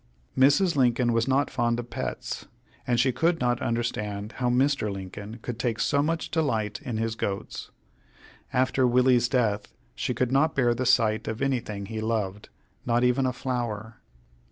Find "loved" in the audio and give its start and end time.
12.01-12.49